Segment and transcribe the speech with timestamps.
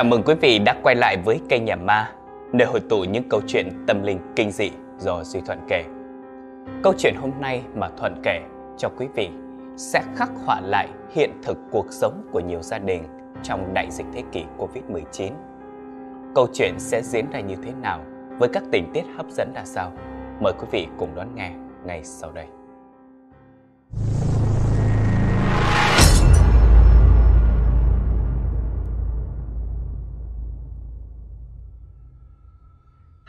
[0.00, 2.12] Chào mừng quý vị đã quay lại với kênh Nhà Ma,
[2.52, 5.84] nơi hội tụ những câu chuyện tâm linh kinh dị do Duy Thuận kể.
[6.82, 8.40] Câu chuyện hôm nay mà Thuận kể
[8.78, 9.28] cho quý vị
[9.76, 13.02] sẽ khắc họa lại hiện thực cuộc sống của nhiều gia đình
[13.42, 15.30] trong đại dịch thế kỷ Covid-19.
[16.34, 18.00] Câu chuyện sẽ diễn ra như thế nào
[18.38, 19.92] với các tình tiết hấp dẫn ra sao?
[20.40, 21.52] Mời quý vị cùng đón nghe
[21.84, 22.46] ngay sau đây.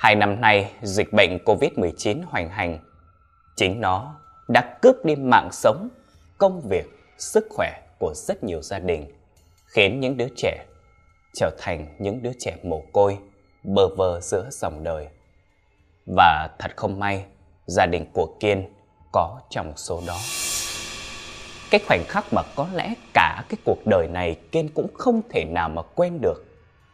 [0.01, 2.79] Hai năm nay, dịch bệnh COVID-19 hoành hành.
[3.55, 4.15] Chính nó
[4.47, 5.89] đã cướp đi mạng sống,
[6.37, 6.85] công việc,
[7.17, 9.11] sức khỏe của rất nhiều gia đình,
[9.65, 10.65] khiến những đứa trẻ
[11.33, 13.17] trở thành những đứa trẻ mồ côi,
[13.63, 15.07] bơ vơ giữa dòng đời.
[16.15, 17.25] Và thật không may,
[17.65, 18.73] gia đình của Kiên
[19.11, 20.17] có trong số đó.
[21.71, 25.45] Cái khoảnh khắc mà có lẽ cả cái cuộc đời này Kiên cũng không thể
[25.45, 26.45] nào mà quên được.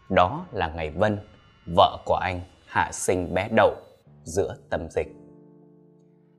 [0.09, 1.19] Đó là ngày Vân,
[1.75, 3.75] vợ của anh hạ sinh bé đậu
[4.23, 5.15] giữa tâm dịch.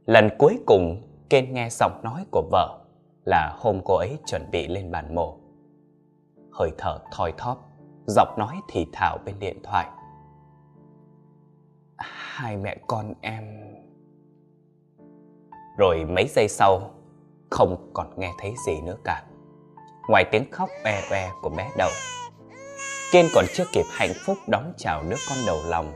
[0.07, 2.79] Lần cuối cùng Kiên nghe giọng nói của vợ
[3.25, 5.39] là hôm cô ấy chuẩn bị lên bàn mổ.
[6.53, 7.59] Hơi thở thoi thóp,
[8.07, 9.87] giọng nói thì thào bên điện thoại.
[11.99, 13.45] Hai mẹ con em...
[15.79, 16.91] Rồi mấy giây sau,
[17.51, 19.25] không còn nghe thấy gì nữa cả.
[20.09, 21.91] Ngoài tiếng khóc e e của bé đậu.
[23.13, 25.93] Kiên còn chưa kịp hạnh phúc đón chào đứa con đầu lòng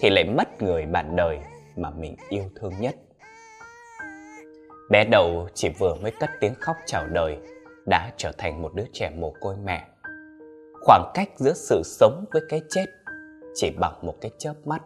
[0.00, 1.38] thì lại mất người bạn đời
[1.76, 2.94] mà mình yêu thương nhất.
[4.90, 7.38] Bé đầu chỉ vừa mới cất tiếng khóc chào đời,
[7.86, 9.88] đã trở thành một đứa trẻ mồ côi mẹ.
[10.80, 12.86] Khoảng cách giữa sự sống với cái chết
[13.54, 14.82] chỉ bằng một cái chớp mắt.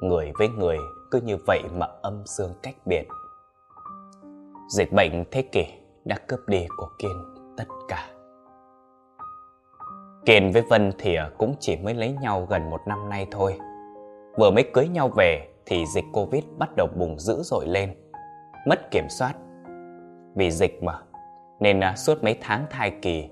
[0.00, 0.78] Người với người
[1.10, 3.04] cứ như vậy mà âm dương cách biệt.
[4.68, 5.64] Dịch bệnh thế kỷ
[6.04, 8.10] đã cướp đi của Kiên tất cả.
[10.24, 13.58] Kiên với Vân thì cũng chỉ mới lấy nhau gần một năm nay thôi.
[14.36, 17.94] Vừa mới cưới nhau về thì dịch Covid bắt đầu bùng dữ dội lên.
[18.66, 19.34] Mất kiểm soát.
[20.34, 20.98] Vì dịch mà,
[21.60, 23.28] nên à, suốt mấy tháng thai kỳ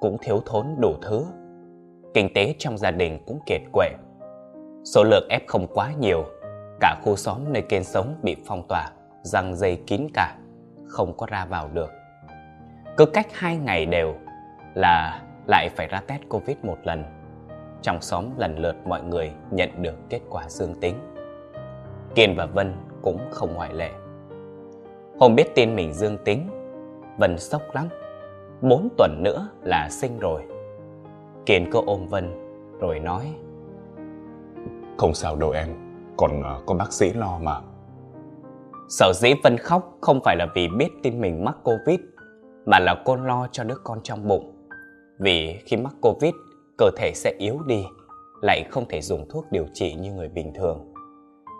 [0.00, 1.24] cũng thiếu thốn đủ thứ.
[2.14, 3.88] Kinh tế trong gia đình cũng kiệt quệ.
[4.84, 6.24] Số lượng ép không quá nhiều,
[6.80, 8.90] cả khu xóm nơi kênh sống bị phong tỏa,
[9.22, 10.36] răng dây kín cả,
[10.86, 11.90] không có ra vào được.
[12.96, 14.14] Cứ cách hai ngày đều
[14.74, 17.21] là lại phải ra test Covid một lần
[17.82, 20.94] trong xóm lần lượt mọi người nhận được kết quả dương tính.
[22.14, 23.90] Kiên và Vân cũng không ngoại lệ.
[25.20, 26.48] Hôm biết tin mình dương tính,
[27.18, 27.88] Vân sốc lắm.
[28.60, 30.42] Bốn tuần nữa là sinh rồi.
[31.46, 32.30] Kiên cứ ôm Vân
[32.80, 33.34] rồi nói
[34.96, 35.68] Không sao đâu em,
[36.16, 37.60] còn ờ, có bác sĩ lo mà.
[38.88, 42.00] Sở dĩ Vân khóc không phải là vì biết tin mình mắc Covid,
[42.66, 44.68] mà là cô lo cho đứa con trong bụng.
[45.18, 46.34] Vì khi mắc Covid,
[46.82, 47.86] cơ thể sẽ yếu đi,
[48.40, 50.92] lại không thể dùng thuốc điều trị như người bình thường.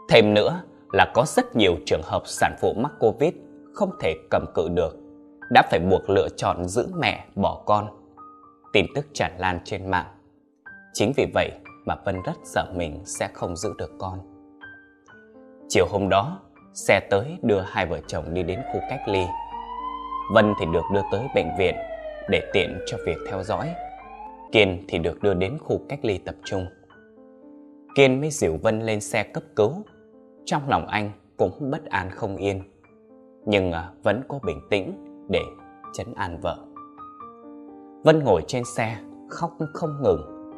[0.08, 0.62] Thêm nữa
[0.92, 3.32] là có rất nhiều trường hợp sản phụ mắc Covid
[3.74, 4.96] không thể cầm cự được,
[5.50, 7.86] đã phải buộc lựa chọn giữ mẹ bỏ con.
[8.72, 10.06] Tin tức tràn lan trên mạng.
[10.92, 11.50] Chính vì vậy
[11.86, 14.18] mà Vân rất sợ mình sẽ không giữ được con.
[15.68, 16.40] Chiều hôm đó,
[16.74, 19.24] xe tới đưa hai vợ chồng đi đến khu cách ly.
[20.34, 21.74] Vân thì được đưa tới bệnh viện
[22.28, 23.74] để tiện cho việc theo dõi
[24.52, 26.66] Kiên thì được đưa đến khu cách ly tập trung.
[27.94, 29.72] Kiên mới dìu Vân lên xe cấp cứu.
[30.44, 32.62] Trong lòng anh cũng bất an không yên.
[33.46, 34.92] Nhưng à, vẫn có bình tĩnh
[35.28, 35.40] để
[35.92, 36.58] chấn an vợ.
[38.04, 38.96] Vân ngồi trên xe,
[39.28, 40.52] khóc không ngừng.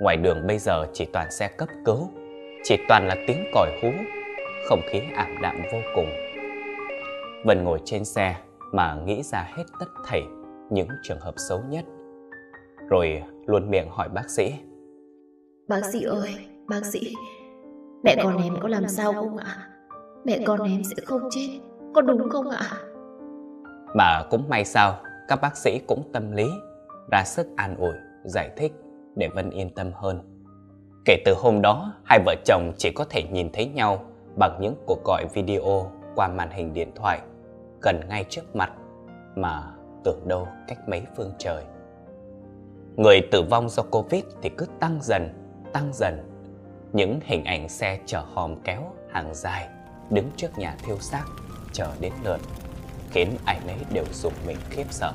[0.00, 2.08] Ngoài đường bây giờ chỉ toàn xe cấp cứu,
[2.64, 3.88] chỉ toàn là tiếng còi hú,
[4.68, 6.08] không khí ảm đạm vô cùng.
[7.44, 8.36] Vân ngồi trên xe
[8.72, 10.22] mà nghĩ ra hết tất thảy
[10.70, 11.84] những trường hợp xấu nhất
[12.88, 14.54] rồi luôn miệng hỏi bác sĩ.
[15.68, 16.34] Bác sĩ ơi,
[16.68, 17.14] bác sĩ,
[18.04, 19.68] mẹ con em có làm sao không ạ?
[20.24, 21.60] Mẹ con em sẽ không chết,
[21.94, 22.70] có đúng không ạ?
[23.94, 24.98] Mà cũng may sao,
[25.28, 26.46] các bác sĩ cũng tâm lý,
[27.12, 27.94] ra sức an ủi,
[28.24, 28.72] giải thích
[29.16, 30.20] để Vân yên tâm hơn.
[31.04, 34.04] Kể từ hôm đó, hai vợ chồng chỉ có thể nhìn thấy nhau
[34.38, 37.20] bằng những cuộc gọi video qua màn hình điện thoại
[37.82, 38.72] gần ngay trước mặt
[39.36, 39.62] mà
[40.04, 41.64] tưởng đâu cách mấy phương trời.
[42.96, 45.28] Người tử vong do Covid thì cứ tăng dần,
[45.72, 46.14] tăng dần.
[46.92, 48.82] Những hình ảnh xe chở hòm kéo
[49.12, 49.68] hàng dài
[50.10, 51.24] đứng trước nhà thiêu xác
[51.72, 52.40] chờ đến lượt
[53.10, 55.12] khiến ai nấy đều dùng mình khiếp sợ.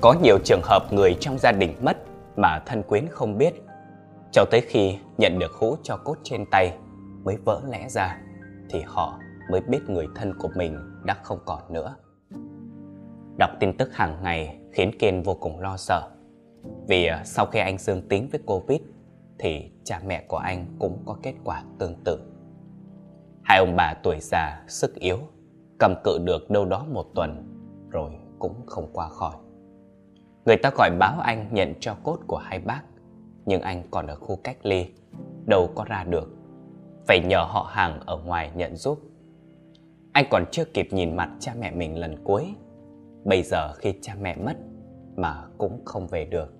[0.00, 1.96] Có nhiều trường hợp người trong gia đình mất
[2.36, 3.54] mà thân quyến không biết
[4.32, 6.76] cho tới khi nhận được hũ cho cốt trên tay
[7.24, 8.18] mới vỡ lẽ ra
[8.70, 9.18] thì họ
[9.50, 11.96] mới biết người thân của mình đã không còn nữa.
[13.38, 16.08] Đọc tin tức hàng ngày khiến Kiên vô cùng lo sợ
[16.88, 18.80] vì ờ, sau khi anh dương tính với Covid
[19.38, 22.20] thì cha mẹ của anh cũng có kết quả tương tự.
[23.44, 25.18] Hai ông bà tuổi già, sức yếu,
[25.78, 27.52] cầm cự được đâu đó một tuần
[27.90, 29.36] rồi cũng không qua khỏi.
[30.44, 32.82] Người ta gọi báo anh nhận cho cốt của hai bác,
[33.46, 34.86] nhưng anh còn ở khu cách ly,
[35.46, 36.36] đâu có ra được.
[37.06, 38.98] Phải nhờ họ hàng ở ngoài nhận giúp.
[40.12, 42.54] Anh còn chưa kịp nhìn mặt cha mẹ mình lần cuối.
[43.24, 44.56] Bây giờ khi cha mẹ mất
[45.16, 46.52] mà cũng không về được.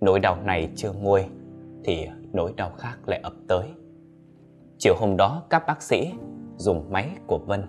[0.00, 1.24] Nỗi đau này chưa nguôi
[1.84, 3.68] thì nỗi đau khác lại ập tới.
[4.78, 6.12] Chiều hôm đó các bác sĩ
[6.56, 7.62] dùng máy của Vân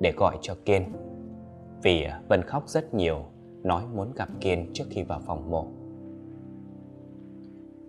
[0.00, 0.92] để gọi cho Kiên.
[1.82, 3.24] Vì Vân khóc rất nhiều,
[3.62, 5.66] nói muốn gặp Kiên trước khi vào phòng mổ.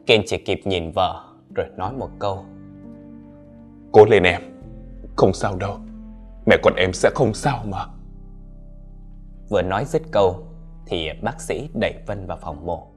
[0.06, 1.24] Kiên chỉ kịp nhìn vợ
[1.56, 2.46] rồi nói một câu.
[3.92, 4.42] Cố lên em,
[5.16, 5.78] không sao đâu.
[6.46, 7.86] Mẹ con em sẽ không sao mà.
[9.50, 10.48] Vừa nói dứt câu
[10.86, 12.88] thì bác sĩ đẩy Vân vào phòng mổ.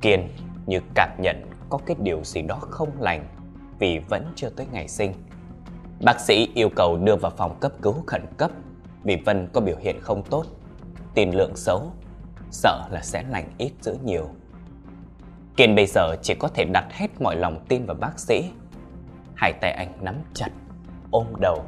[0.00, 0.28] Kiên
[0.66, 3.28] như cảm nhận có cái điều gì đó không lành
[3.78, 5.12] vì vẫn chưa tới ngày sinh.
[6.04, 8.50] Bác sĩ yêu cầu đưa vào phòng cấp cứu khẩn cấp
[9.02, 10.44] vì Vân có biểu hiện không tốt,
[11.14, 11.92] tiền lượng xấu,
[12.50, 14.28] sợ là sẽ lành ít giữ nhiều.
[15.56, 18.50] Kiên bây giờ chỉ có thể đặt hết mọi lòng tin vào bác sĩ.
[19.34, 20.50] Hai tay anh nắm chặt,
[21.10, 21.64] ôm đầu,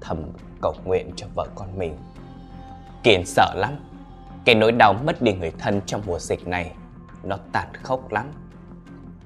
[0.00, 1.96] thầm cầu nguyện cho vợ con mình.
[3.02, 3.72] Kiên sợ lắm,
[4.44, 6.72] cái nỗi đau mất đi người thân trong mùa dịch này,
[7.22, 8.26] nó tàn khốc lắm.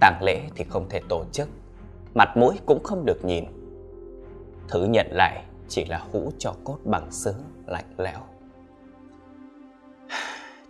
[0.01, 1.49] tang lễ thì không thể tổ chức,
[2.15, 3.45] mặt mũi cũng không được nhìn.
[4.69, 7.35] Thứ nhận lại chỉ là hũ cho cốt bằng sứ
[7.67, 8.21] lạnh lẽo.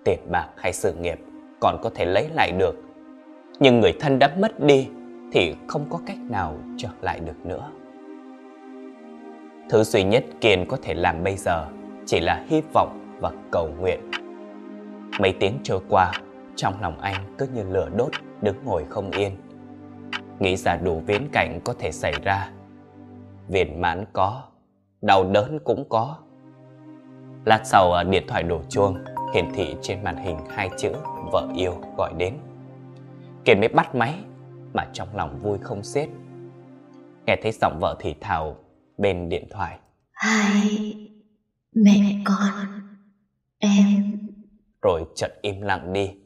[0.05, 1.19] Tiền bạc hay sự nghiệp
[1.61, 2.75] còn có thể lấy lại được,
[3.61, 4.89] nhưng người thân đã mất đi
[5.33, 7.71] thì không có cách nào trở lại được nữa.
[9.71, 11.67] Thứ duy nhất Kiên có thể làm bây giờ
[12.07, 14.11] chỉ là hy vọng và cầu nguyện.
[15.19, 16.13] Mấy tiếng trôi qua,
[16.57, 18.13] trong lòng anh cứ như lửa đốt,
[18.43, 19.37] đứng ngồi không yên.
[20.39, 22.51] Nghĩ ra đủ viễn cảnh có thể xảy ra.
[23.49, 24.43] Viên mãn có,
[25.03, 26.17] đau đớn cũng có.
[27.45, 28.99] Lát sau à, điện thoại đổ chuông,
[29.35, 30.93] hiển thị trên màn hình hai chữ
[31.33, 32.35] vợ yêu gọi đến.
[33.45, 34.15] Kiệt mới bắt máy,
[34.75, 36.09] mà trong lòng vui không xiết.
[37.27, 38.57] Nghe thấy giọng vợ thì thào
[38.99, 39.79] bên điện thoại.
[40.13, 40.95] Hai,
[41.75, 42.67] mẹ con,
[43.59, 44.28] em.
[44.83, 46.17] Rồi chợt im lặng đi.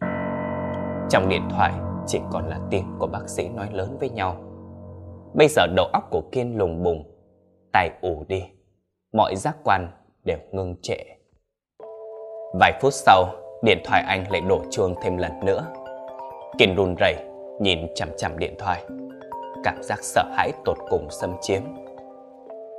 [1.10, 1.72] Trong điện thoại
[2.06, 4.37] chỉ còn là tiếng của bác sĩ nói lớn với nhau.
[5.34, 7.04] Bây giờ đầu óc của Kiên lùng bùng,
[7.72, 8.44] tay ủ đi,
[9.12, 9.90] mọi giác quan
[10.25, 10.96] đều ngưng trệ.
[12.60, 13.25] Vài phút sau,
[13.62, 15.66] điện thoại anh lại đổ chuông thêm lần nữa.
[16.58, 17.14] Kiên run rẩy
[17.60, 18.84] nhìn chằm chằm điện thoại.
[19.64, 21.62] Cảm giác sợ hãi tột cùng xâm chiếm.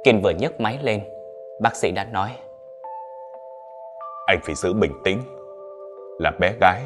[0.04, 1.04] Kiên vừa nhấc máy lên,
[1.62, 2.30] bác sĩ đã nói.
[4.28, 5.20] Anh phải giữ bình tĩnh.
[6.20, 6.82] Là bé gái,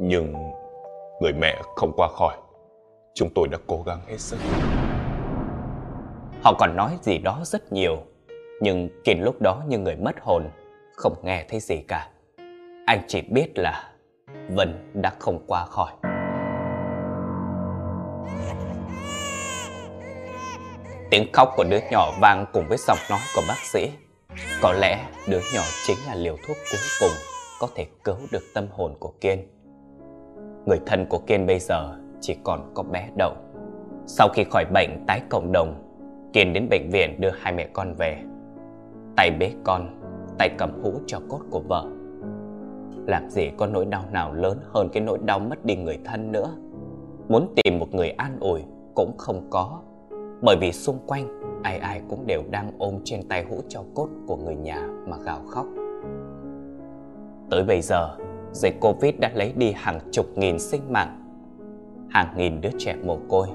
[0.00, 0.34] nhưng
[1.20, 2.36] người mẹ không qua khỏi.
[3.14, 4.38] Chúng tôi đã cố gắng hết sức.
[6.42, 7.96] Họ còn nói gì đó rất nhiều,
[8.60, 10.50] nhưng Kiên lúc đó như người mất hồn,
[10.96, 12.08] không nghe thấy gì cả.
[12.86, 13.92] Anh chỉ biết là
[14.48, 15.92] Vân đã không qua khỏi.
[21.10, 23.90] Tiếng khóc của đứa nhỏ vang cùng với giọng nói của bác sĩ.
[24.62, 28.66] Có lẽ đứa nhỏ chính là liều thuốc cuối cùng có thể cứu được tâm
[28.70, 29.38] hồn của Kiên.
[30.66, 33.32] Người thân của Kiên bây giờ chỉ còn có bé Đậu.
[34.06, 35.74] Sau khi khỏi bệnh tái cộng đồng,
[36.32, 38.22] Kiên đến bệnh viện đưa hai mẹ con về.
[39.16, 40.00] Tay bế con,
[40.38, 41.84] tay cầm hũ cho cốt của vợ.
[43.06, 46.32] Làm gì có nỗi đau nào lớn hơn cái nỗi đau mất đi người thân
[46.32, 46.50] nữa.
[47.28, 48.62] Muốn tìm một người an ủi
[48.94, 49.80] cũng không có
[50.42, 54.08] bởi vì xung quanh ai ai cũng đều đang ôm trên tay hũ cho cốt
[54.26, 55.66] của người nhà mà gào khóc.
[57.50, 58.16] Tới bây giờ,
[58.52, 61.22] dịch Covid đã lấy đi hàng chục nghìn sinh mạng,
[62.10, 63.46] hàng nghìn đứa trẻ mồ côi.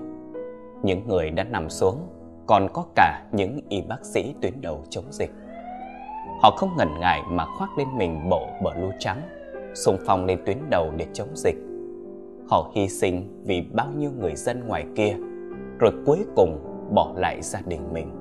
[0.84, 2.08] Những người đã nằm xuống,
[2.46, 5.32] còn có cả những y bác sĩ tuyến đầu chống dịch.
[6.42, 9.22] Họ không ngần ngại mà khoác lên mình bộ bờ lu trắng,
[9.74, 11.58] xung phong lên tuyến đầu để chống dịch.
[12.50, 15.16] Họ hy sinh vì bao nhiêu người dân ngoài kia,
[15.80, 16.60] rồi cuối cùng
[16.94, 18.12] bỏ lại gia đình mình.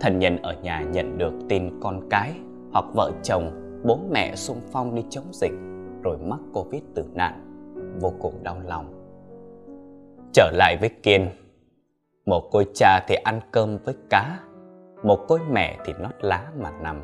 [0.00, 2.32] Thân nhân ở nhà nhận được tin con cái
[2.72, 3.50] hoặc vợ chồng,
[3.84, 5.52] bố mẹ xung phong đi chống dịch
[6.02, 7.44] rồi mắc Covid tử nạn,
[8.00, 8.98] vô cùng đau lòng.
[10.32, 11.30] Trở lại với Kiên,
[12.26, 14.38] một cô cha thì ăn cơm với cá,
[15.02, 17.02] một cô mẹ thì nót lá mà nằm.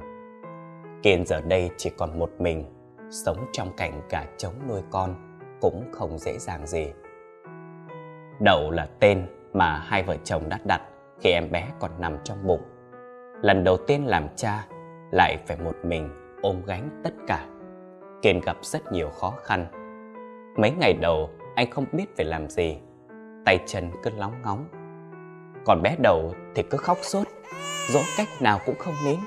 [1.02, 2.64] Kiên giờ đây chỉ còn một mình,
[3.11, 5.14] sống trong cảnh cả chống nuôi con
[5.61, 6.87] cũng không dễ dàng gì.
[8.40, 10.82] Đậu là tên mà hai vợ chồng đã đặt
[11.20, 12.62] khi em bé còn nằm trong bụng.
[13.42, 14.66] Lần đầu tiên làm cha
[15.11, 17.47] lại phải một mình ôm gánh tất cả.
[18.23, 19.66] Kiên gặp rất nhiều khó khăn.
[20.57, 22.78] Mấy ngày đầu anh không biết phải làm gì,
[23.45, 24.68] tay chân cứ lóng ngóng.
[25.64, 27.26] Còn bé đầu thì cứ khóc sốt,
[27.88, 29.18] dỗ cách nào cũng không nín.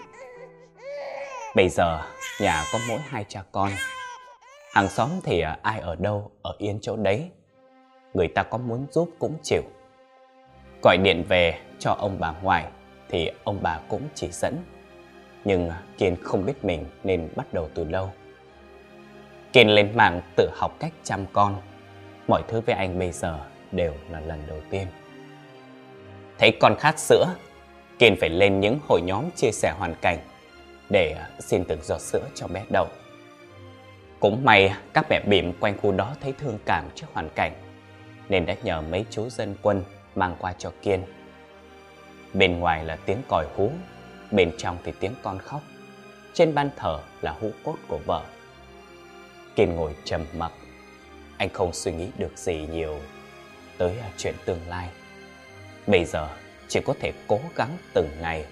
[1.55, 2.01] Bây giờ
[2.41, 3.69] nhà có mỗi hai cha con,
[4.73, 7.31] hàng xóm thì à, ai ở đâu ở yên chỗ đấy.
[8.13, 9.61] Người ta có muốn giúp cũng chịu.
[10.83, 12.67] Gọi điện về cho ông bà ngoại
[13.09, 14.57] thì ông bà cũng chỉ dẫn.
[15.45, 18.11] Nhưng Kiên không biết mình nên bắt đầu từ đâu.
[19.53, 21.61] Kiên lên mạng tự học cách chăm con.
[22.27, 23.39] Mọi thứ với anh bây giờ
[23.71, 24.87] đều là lần đầu tiên.
[26.37, 27.25] Thấy con khát sữa,
[27.99, 30.17] Kiên phải lên những hội nhóm chia sẻ hoàn cảnh
[30.89, 32.87] để xin từng giọt sữa cho bé đậu.
[34.19, 37.53] Cũng may các mẹ bỉm quanh khu đó thấy thương cảm trước hoàn cảnh
[38.29, 39.83] nên đã nhờ mấy chú dân quân
[40.15, 41.03] mang qua cho Kiên.
[42.33, 43.71] Bên ngoài là tiếng còi hú,
[44.31, 45.61] bên trong thì tiếng con khóc.
[46.33, 48.23] Trên ban thờ là hũ cốt của vợ.
[49.55, 50.51] Kiên ngồi trầm mặc.
[51.37, 52.99] Anh không suy nghĩ được gì nhiều
[53.77, 54.89] tới à, chuyện tương lai.
[55.87, 56.27] Bây giờ
[56.67, 58.45] chỉ có thể cố gắng từng ngày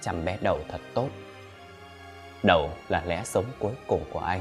[0.00, 1.08] chăm bé đầu thật tốt.
[2.42, 4.40] Đậu là lẽ sống cuối cùng của anh.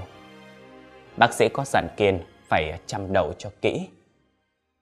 [1.18, 3.90] Bác sĩ có dặn Kiên phải chăm đậu cho kỹ.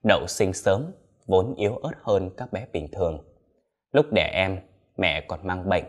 [0.03, 0.91] Đậu sinh sớm,
[1.25, 3.23] vốn yếu ớt hơn các bé bình thường.
[3.91, 4.59] Lúc đẻ em,
[4.97, 5.85] mẹ còn mang bệnh,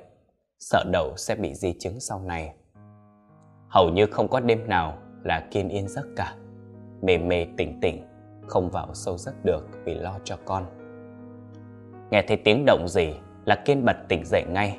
[0.58, 2.54] sợ đầu sẽ bị di chứng sau này.
[3.68, 6.34] Hầu như không có đêm nào là Kiên yên giấc cả.
[7.02, 8.06] Mê mê tỉnh tỉnh,
[8.46, 10.66] không vào sâu giấc được vì lo cho con.
[12.10, 14.78] Nghe thấy tiếng động gì là Kiên bật tỉnh dậy ngay.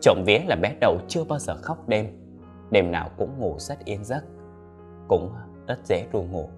[0.00, 2.06] Trộm vía là bé đậu chưa bao giờ khóc đêm,
[2.70, 4.24] đêm nào cũng ngủ rất yên giấc,
[5.08, 5.32] cũng
[5.66, 6.48] rất dễ ru ngủ.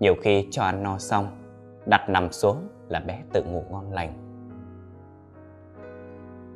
[0.00, 1.26] Nhiều khi cho ăn no xong,
[1.86, 4.21] đặt nằm xuống là bé tự ngủ ngon lành.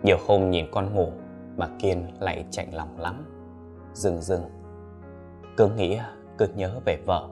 [0.06, 1.12] Nhiều hôm nhìn con ngủ
[1.56, 3.25] mà Kiên lại chạnh lòng lắm.
[3.94, 4.42] Dừng dừng,
[5.56, 5.98] cứ nghĩ,
[6.38, 7.28] cứ nhớ về vợ.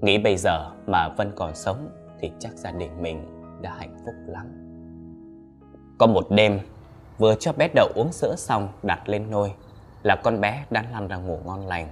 [0.00, 1.88] Nghĩ bây giờ mà Vân còn sống
[2.20, 4.46] thì chắc gia đình mình đã hạnh phúc lắm.
[5.98, 6.60] Có một đêm,
[7.18, 9.54] vừa cho bé đậu uống sữa xong đặt lên nôi
[10.02, 11.88] là con bé đã lăn ra ngủ ngon lành.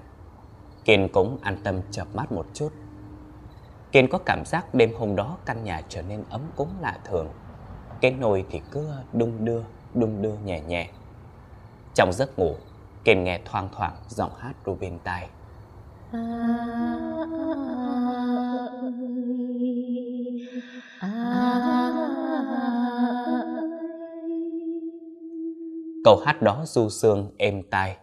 [0.85, 2.73] Kiên cũng an tâm chợp mắt một chút.
[3.93, 7.29] Kiên có cảm giác đêm hôm đó căn nhà trở nên ấm cúng lạ thường.
[8.01, 9.63] Cái nồi thì cứ đung đưa,
[9.95, 10.91] đung đưa nhẹ nhẹ.
[11.95, 12.55] Trong giấc ngủ,
[13.05, 15.29] Kiên nghe thoang thoảng giọng hát ru bên tai.
[21.01, 21.19] À,
[26.05, 27.97] Câu hát đó du sương êm tai.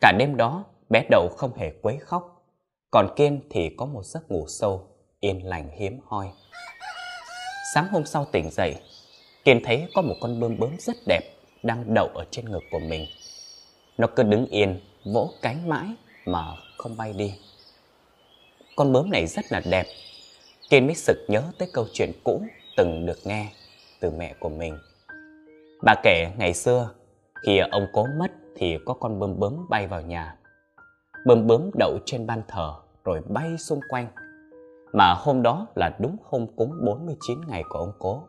[0.00, 2.46] Cả đêm đó, bé đậu không hề quấy khóc.
[2.90, 4.88] Còn Kiên thì có một giấc ngủ sâu,
[5.20, 6.30] yên lành hiếm hoi.
[7.74, 8.76] Sáng hôm sau tỉnh dậy,
[9.44, 11.20] Kiên thấy có một con bướm bướm rất đẹp
[11.62, 13.06] đang đậu ở trên ngực của mình.
[13.98, 14.80] Nó cứ đứng yên,
[15.14, 15.86] vỗ cánh mãi
[16.26, 16.44] mà
[16.76, 17.34] không bay đi.
[18.76, 19.86] Con bướm này rất là đẹp.
[20.70, 22.42] Kiên mới sực nhớ tới câu chuyện cũ
[22.76, 23.52] từng được nghe
[24.00, 24.78] từ mẹ của mình.
[25.84, 26.90] Bà kể ngày xưa,
[27.46, 30.36] khi ông cố mất thì có con bướm bướm bay vào nhà.
[31.26, 32.74] Bướm bướm đậu trên ban thờ
[33.04, 34.08] rồi bay xung quanh.
[34.92, 38.22] Mà hôm đó là đúng hôm cúng 49 ngày của ông cố.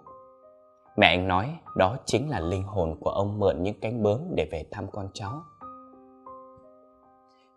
[0.98, 4.48] Mẹ anh nói đó chính là linh hồn của ông mượn những cánh bướm để
[4.52, 5.42] về thăm con cháu.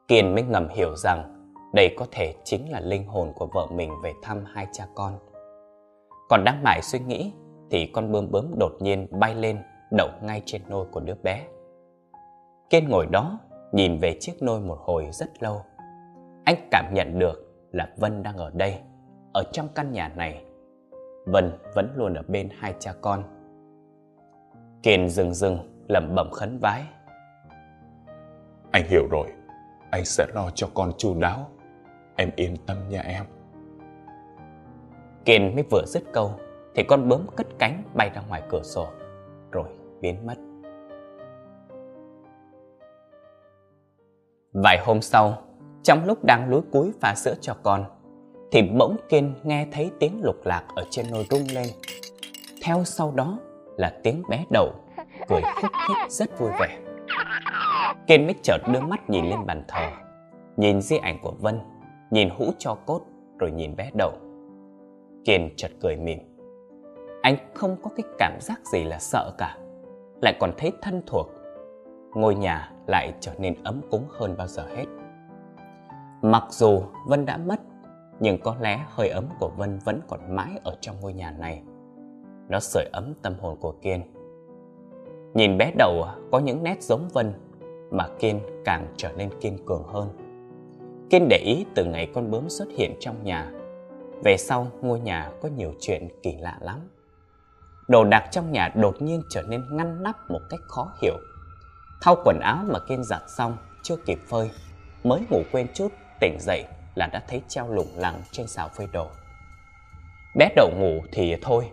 [0.08, 3.90] Kiên mới ngầm hiểu rằng đây có thể chính là linh hồn của vợ mình
[4.02, 5.12] về thăm hai cha con.
[6.28, 7.32] Còn đang mải suy nghĩ
[7.70, 11.46] thì con bướm bướm đột nhiên bay lên đậu ngay trên nôi của đứa bé.
[12.70, 13.38] Kiên ngồi đó
[13.72, 15.62] nhìn về chiếc nôi một hồi rất lâu.
[16.44, 18.80] Anh cảm nhận được là Vân đang ở đây,
[19.34, 20.44] ở trong căn nhà này.
[21.30, 23.22] Vân vẫn luôn ở bên hai cha con.
[24.82, 26.84] Kiên dừng dừng lẩm bẩm khấn vái.
[28.70, 29.28] Anh hiểu rồi,
[29.90, 31.50] anh sẽ lo cho con chu đáo.
[32.16, 33.24] Em yên tâm nha em.
[35.24, 36.32] Kiên mới vừa dứt câu
[36.74, 38.86] thì con bướm cất cánh bay ra ngoài cửa sổ
[39.52, 39.68] rồi
[40.00, 40.34] biến mất.
[44.52, 45.42] Vài hôm sau,
[45.82, 47.84] trong lúc đang lúi cúi pha sữa cho con,
[48.50, 51.66] thì bỗng Kiên nghe thấy tiếng lục lạc ở trên nồi rung lên.
[52.62, 53.38] Theo sau đó
[53.76, 54.72] là tiếng bé đầu
[55.28, 56.78] cười khúc khích rất vui vẻ.
[58.06, 59.90] Kiên mới chợt đưa mắt nhìn lên bàn thờ,
[60.56, 61.60] nhìn di ảnh của Vân,
[62.10, 63.00] nhìn hũ cho cốt
[63.38, 64.12] rồi nhìn bé đầu.
[65.24, 66.18] Kiên chợt cười mỉm.
[67.22, 69.56] Anh không có cái cảm giác gì là sợ cả,
[70.22, 71.26] lại còn thấy thân thuộc.
[72.14, 74.84] Ngôi nhà lại trở nên ấm cúng hơn bao giờ hết.
[76.22, 77.60] Mặc dù Vân đã mất,
[78.20, 81.62] nhưng có lẽ hơi ấm của Vân vẫn còn mãi ở trong ngôi nhà này.
[82.48, 84.02] Nó sưởi ấm tâm hồn của Kiên.
[85.34, 87.32] Nhìn bé đầu có những nét giống Vân
[87.90, 90.08] mà Kiên càng trở nên kiên cường hơn.
[91.10, 93.52] Kiên để ý từ ngày con bướm xuất hiện trong nhà.
[94.24, 96.78] Về sau, ngôi nhà có nhiều chuyện kỳ lạ lắm.
[97.88, 101.16] Đồ đạc trong nhà đột nhiên trở nên ngăn nắp một cách khó hiểu.
[102.02, 104.50] Thau quần áo mà Kiên giặt xong, chưa kịp phơi.
[105.04, 105.88] Mới ngủ quên chút,
[106.20, 106.64] tỉnh dậy
[106.98, 109.06] là đã thấy treo lủng lẳng trên xào phơi đồ.
[110.34, 111.70] Bé đậu ngủ thì thôi,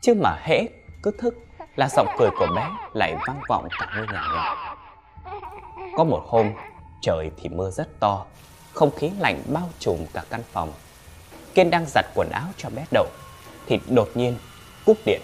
[0.00, 0.66] chứ mà hễ
[1.02, 1.34] cứ thức
[1.76, 4.76] là giọng cười của bé lại vang vọng cả ngôi nhà nhỏ.
[5.96, 6.52] Có một hôm,
[7.02, 8.24] trời thì mưa rất to,
[8.72, 10.72] không khí lạnh bao trùm cả căn phòng.
[11.54, 13.06] Kiên đang giặt quần áo cho bé đậu,
[13.66, 14.36] thì đột nhiên
[14.86, 15.20] cúp điện.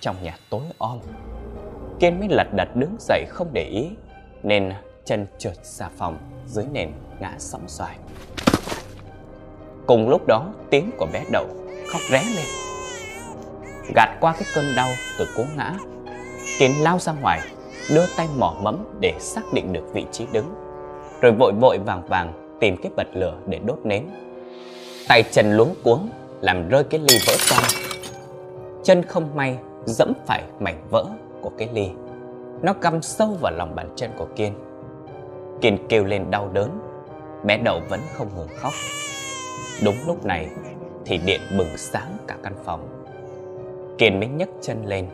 [0.00, 1.00] Trong nhà tối om,
[2.00, 3.90] Kiên mới lật đật đứng dậy không để ý,
[4.42, 4.72] nên
[5.04, 7.98] chân trượt ra phòng dưới nền ngã sóng xoài.
[9.86, 11.46] Cùng lúc đó, tiếng của bé đậu
[11.88, 12.46] khóc ré lên.
[13.94, 14.88] Gạt qua cái cơn đau
[15.18, 15.72] từ cú ngã,
[16.58, 17.40] Kiên lao ra ngoài,
[17.94, 20.54] đưa tay mỏ mẫm để xác định được vị trí đứng,
[21.20, 24.04] rồi vội vội vàng vàng tìm cái bật lửa để đốt nến.
[25.08, 26.08] Tay chân luống cuống,
[26.40, 27.64] làm rơi cái ly vỡ toang.
[28.82, 31.04] Chân không may dẫm phải mảnh vỡ
[31.40, 31.90] của cái ly.
[32.62, 34.54] Nó căm sâu vào lòng bàn chân của Kiên.
[35.60, 36.70] Kiên kêu lên đau đớn,
[37.44, 38.72] bé đậu vẫn không ngừng khóc.
[39.82, 40.50] Đúng lúc này
[41.06, 43.04] thì điện bừng sáng cả căn phòng.
[43.98, 45.08] Kiên mới nhấc chân lên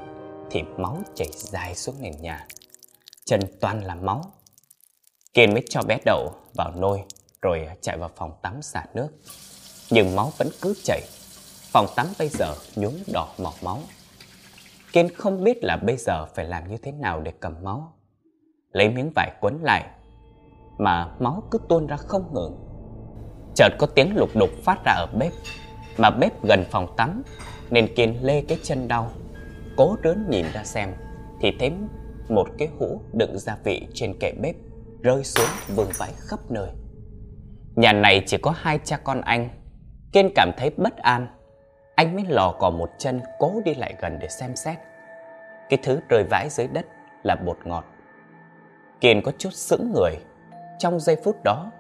[0.51, 2.47] thì máu chảy dài xuống nền nhà.
[3.25, 4.23] Chân toàn là máu.
[5.35, 7.03] Kiên mới cho bé đậu vào nôi
[7.43, 9.09] rồi chạy vào phòng tắm xả nước.
[9.91, 11.01] Nhưng máu vẫn cứ chảy.
[11.73, 13.79] Phòng tắm bây giờ nhuốm đỏ màu máu.
[14.93, 17.93] Kiên không biết là bây giờ phải làm như thế nào để cầm máu.
[18.73, 19.85] Lấy miếng vải quấn lại,
[20.79, 22.70] mà máu cứ tuôn ra không ngừng.
[23.61, 25.33] Chợt có tiếng lục đục phát ra ở bếp,
[25.99, 27.23] mà bếp gần phòng tắm,
[27.71, 29.11] nên Kiên lê cái chân đau.
[29.77, 30.95] Cố rớn nhìn ra xem,
[31.41, 31.73] thì thấy
[32.29, 34.55] một cái hũ đựng gia vị trên kệ bếp
[35.03, 36.69] rơi xuống vương vãi khắp nơi.
[37.77, 39.49] Nhà này chỉ có hai cha con anh.
[40.13, 41.27] Kiên cảm thấy bất an
[41.95, 44.79] anh mới lò cò một chân cố đi lại gần để xem xét.
[45.69, 46.87] Cái thứ rơi vãi dưới đất
[47.23, 47.85] là bột ngọt.
[49.01, 50.13] Kiên có chút sững người.
[50.79, 51.73] Trong giây phút đó,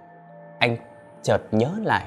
[0.59, 0.76] anh
[1.22, 2.04] chợt nhớ lại.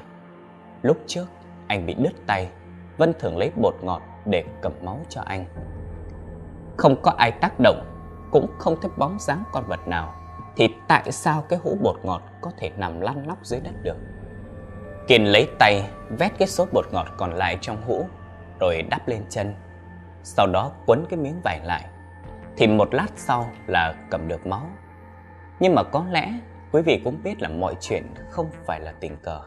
[0.82, 1.26] Lúc trước,
[1.67, 2.49] anh bị đứt tay.
[2.97, 5.45] Vân thường lấy bột ngọt để cầm máu cho anh.
[6.78, 7.84] Không có ai tác động,
[8.32, 10.13] cũng không thấy bóng dáng con vật nào.
[10.56, 13.97] Thì tại sao cái hũ bột ngọt có thể nằm lăn lóc dưới đất được?
[15.08, 18.08] Kiên lấy tay vét cái số bột ngọt còn lại trong hũ
[18.60, 19.54] rồi đắp lên chân.
[20.23, 21.86] Sau đó quấn cái miếng vải lại.
[22.58, 24.62] Thì một lát sau là cầm được máu.
[25.60, 26.34] Nhưng mà có lẽ
[26.73, 29.39] quý vị cũng biết là mọi chuyện không phải là tình cờ.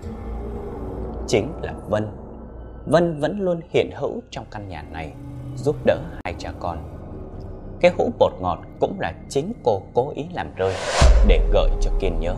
[1.26, 2.08] Chính là Vân.
[2.86, 5.12] Vân vẫn luôn hiện hữu trong căn nhà này,
[5.56, 6.78] giúp đỡ hai cha con.
[7.80, 10.74] Cái hũ bột ngọt cũng là chính cô cố ý làm rơi
[11.28, 12.34] để gợi cho Kiên nhớ.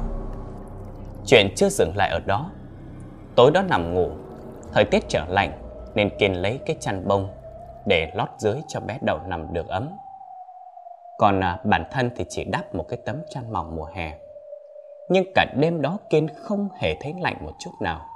[1.27, 2.51] Chuyện chưa dừng lại ở đó
[3.37, 4.11] Tối đó nằm ngủ,
[4.73, 5.53] thời tiết trở lạnh
[5.95, 7.29] nên Kiên lấy cái chăn bông
[7.87, 9.89] để lót dưới cho bé đầu nằm được ấm.
[11.19, 14.28] Còn à, bản thân thì chỉ đắp một cái tấm chăn mỏng mùa hè.
[15.09, 18.07] Nhưng cả đêm đó Kiên không hề thấy lạnh một chút nào.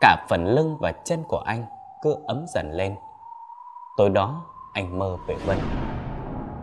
[0.00, 1.66] Cả phần lưng và chân của anh
[2.02, 2.96] cứ ấm dần lên.
[3.96, 5.58] Tối đó anh mơ về Vân.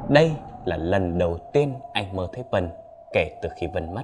[0.10, 2.70] Đây là lần đầu tiên anh mơ thấy Vân
[3.14, 4.04] kể từ khi Vân mất.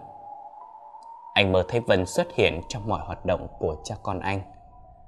[1.33, 4.41] Anh mơ thấy Vân xuất hiện trong mọi hoạt động của cha con anh.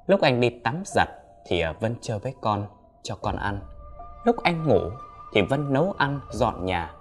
[0.08, 1.08] Lúc anh đi tắm giặt
[1.46, 2.66] thì à, Vân chơi với con,
[3.04, 3.60] cho con ăn.
[4.24, 4.80] Lúc anh ngủ
[5.34, 6.92] thì Vân nấu ăn, dọn nhà.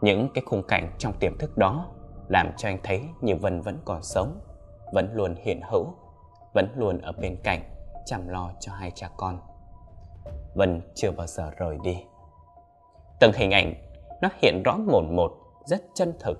[0.00, 1.86] Những cái khung cảnh trong tiềm thức đó
[2.28, 4.40] làm cho anh thấy như Vân vẫn còn sống,
[4.92, 5.86] vẫn luôn hiện hữu,
[6.54, 7.60] vẫn luôn ở bên cạnh,
[8.06, 9.38] chăm lo cho hai cha con.
[10.54, 12.04] Vân chưa bao giờ rời đi.
[13.20, 13.74] Từng hình ảnh
[14.22, 15.32] nó hiện rõ mồn một,
[15.66, 16.38] rất chân thực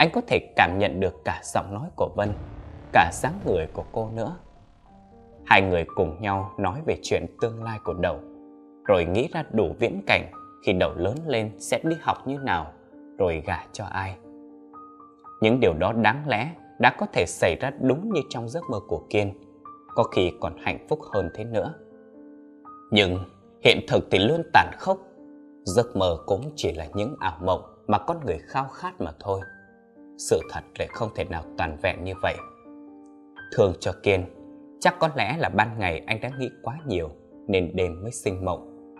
[0.00, 2.32] anh có thể cảm nhận được cả giọng nói của Vân,
[2.92, 4.36] cả dáng người của cô nữa.
[5.46, 8.20] Hai người cùng nhau nói về chuyện tương lai của đầu,
[8.84, 10.30] rồi nghĩ ra đủ viễn cảnh
[10.66, 12.72] khi đầu lớn lên sẽ đi học như nào,
[13.18, 14.16] rồi gả cho ai.
[15.40, 18.80] Những điều đó đáng lẽ đã có thể xảy ra đúng như trong giấc mơ
[18.88, 19.34] của Kiên,
[19.94, 21.74] có khi còn hạnh phúc hơn thế nữa.
[22.90, 23.18] Nhưng
[23.64, 24.98] hiện thực thì luôn tàn khốc,
[25.64, 29.40] giấc mơ cũng chỉ là những ảo mộng mà con người khao khát mà thôi
[30.20, 32.36] sự thật lại không thể nào toàn vẹn như vậy.
[33.56, 34.24] Thường cho Kiên,
[34.80, 37.10] chắc có lẽ là ban ngày anh đã nghĩ quá nhiều
[37.48, 38.94] nên đêm mới sinh mộng.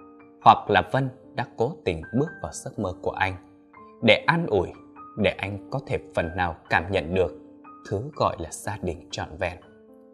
[0.45, 3.35] Hoặc là Vân đã cố tình bước vào giấc mơ của anh
[4.03, 4.69] để an ủi,
[5.23, 7.33] để anh có thể phần nào cảm nhận được
[7.89, 9.61] thứ gọi là gia đình trọn vẹn,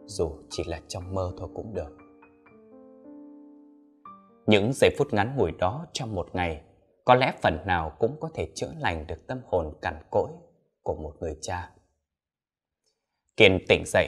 [0.05, 1.97] dù chỉ là trong mơ thôi cũng được.
[4.47, 6.61] Những giây phút ngắn ngủi đó trong một ngày
[7.05, 10.29] có lẽ phần nào cũng có thể chữa lành được tâm hồn cằn cỗi
[10.83, 11.71] của một người cha
[13.37, 14.07] Kiên tỉnh dậy.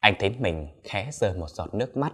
[0.00, 2.12] Anh thấy mình khẽ rơi một giọt nước mắt.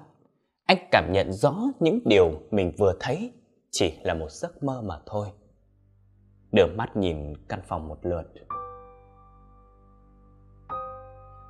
[0.64, 3.32] Anh cảm nhận rõ những điều mình vừa thấy
[3.70, 5.28] chỉ là một giấc mơ mà thôi.
[6.54, 8.22] Đưa mắt nhìn căn phòng một lượt.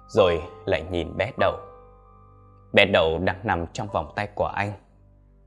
[0.08, 1.56] Rồi lại nhìn bé đầu.
[2.72, 4.72] Bé đầu đang nằm trong vòng tay của anh.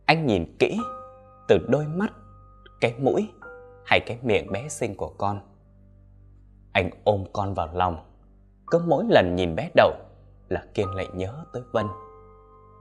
[0.05, 0.79] Anh nhìn kỹ
[1.47, 2.13] từ đôi mắt,
[2.81, 3.29] cái mũi
[3.85, 5.39] hay cái miệng bé xinh của con.
[6.73, 8.05] Anh ôm con vào lòng.
[8.67, 9.91] Cứ mỗi lần nhìn bé đầu,
[10.49, 11.85] là Kiên lại nhớ tới Vân.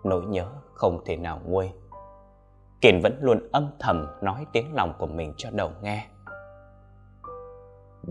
[0.04, 1.70] Nỗi nhớ không thể nào nguôi.
[2.80, 6.06] Kiên vẫn luôn âm thầm nói tiếng lòng của mình cho đầu nghe.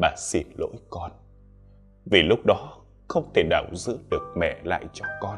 [0.02, 1.12] Bà xin lỗi con.
[2.06, 2.78] Vì lúc đó
[3.08, 5.38] không thể nào giữ được mẹ lại cho con.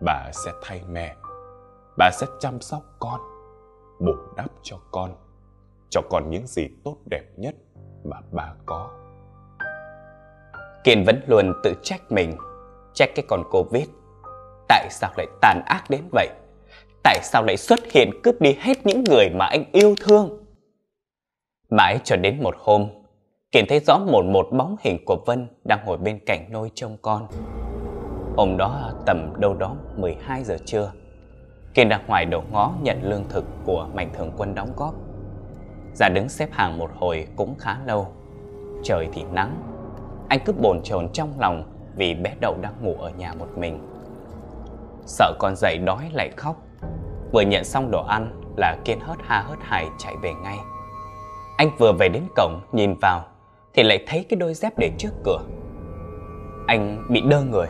[0.00, 1.16] Bà sẽ thay mẹ.
[1.98, 3.20] Bà sẽ chăm sóc con,
[4.00, 5.14] bù đắp cho con,
[5.90, 7.54] cho con những gì tốt đẹp nhất
[8.04, 8.90] mà bà có.
[10.84, 12.36] Kiên vẫn luôn tự trách mình,
[12.94, 13.88] trách cái con Covid.
[14.68, 16.28] Tại sao lại tàn ác đến vậy?
[17.02, 20.44] Tại sao lại xuất hiện cướp đi hết những người mà anh yêu thương?
[21.70, 22.88] Mãi cho đến một hôm,
[23.52, 26.96] Kiên thấy rõ một một bóng hình của Vân đang ngồi bên cạnh nôi trông
[27.02, 27.26] con.
[28.36, 30.92] Hôm đó tầm đâu đó 12 giờ trưa,
[31.74, 34.94] Kiên đang ngoài đầu ngó nhận lương thực của mạnh thường quân đóng góp.
[35.94, 38.06] Ra đứng xếp hàng một hồi cũng khá lâu.
[38.82, 39.62] Trời thì nắng,
[40.28, 41.62] anh cứ bồn chồn trong lòng
[41.96, 43.78] vì bé đậu đang ngủ ở nhà một mình.
[45.06, 46.56] Sợ con dậy đói lại khóc.
[47.32, 50.58] Vừa nhận xong đồ ăn là Kiên hớt ha hớt hải chạy về ngay.
[51.56, 53.24] Anh vừa về đến cổng nhìn vào
[53.74, 55.40] thì lại thấy cái đôi dép để trước cửa.
[56.66, 57.66] Anh bị đơ người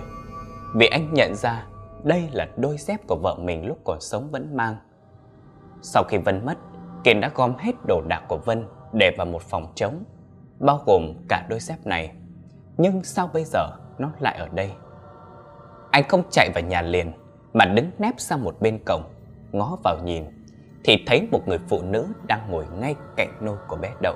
[0.75, 1.67] vì anh nhận ra
[2.05, 4.77] đây là đôi dép của vợ mình lúc còn sống vẫn mang.
[5.83, 6.59] Sau khi Vân mất,
[7.05, 10.05] Kiên đã gom hết đồ đạc của Vân để vào một phòng trống,
[10.59, 12.13] bao gồm cả đôi dép này.
[12.77, 14.71] Nhưng sao bây giờ nó lại ở đây?
[15.91, 17.13] Anh không chạy vào nhà liền,
[17.53, 19.03] mà đứng nép sang một bên cổng,
[19.53, 20.25] ngó vào nhìn,
[20.85, 24.15] thì thấy một người phụ nữ đang ngồi ngay cạnh nôi của bé Đậu.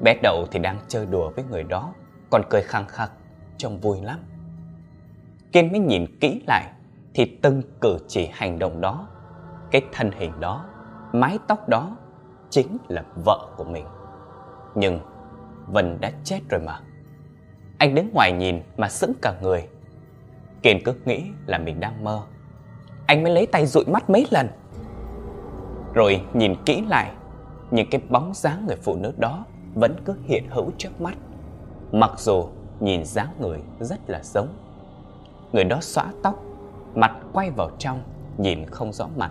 [0.00, 1.92] Bé Đậu thì đang chơi đùa với người đó,
[2.30, 3.12] còn cười khăng khắc,
[3.56, 4.18] trông vui lắm.
[5.52, 6.64] Kiên mới nhìn kỹ lại
[7.14, 9.08] thì từng cử chỉ hành động đó,
[9.70, 10.64] cái thân hình đó,
[11.12, 11.96] mái tóc đó
[12.50, 13.86] chính là vợ của mình.
[14.74, 15.00] Nhưng
[15.66, 16.80] Vân đã chết rồi mà.
[17.78, 19.68] Anh đứng ngoài nhìn mà sững cả người.
[20.62, 22.22] Kiên cứ nghĩ là mình đang mơ.
[23.06, 24.48] Anh mới lấy tay dụi mắt mấy lần.
[25.94, 27.12] Rồi nhìn kỹ lại,
[27.70, 29.44] những cái bóng dáng người phụ nữ đó
[29.76, 31.14] vẫn cứ hiện hữu trước mắt.
[31.92, 32.48] Mặc dù
[32.80, 34.48] nhìn dáng người rất là giống.
[35.52, 36.42] Người đó xõa tóc,
[36.94, 38.02] mặt quay vào trong,
[38.38, 39.30] nhìn không rõ mặt,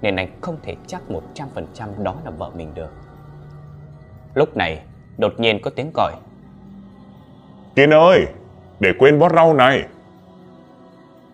[0.00, 1.02] nên anh không thể chắc
[1.34, 2.90] 100% đó là vợ mình được.
[4.34, 4.84] Lúc này,
[5.18, 6.12] đột nhiên có tiếng gọi.
[7.74, 8.26] Kiên ơi,
[8.80, 9.82] để quên bó rau này.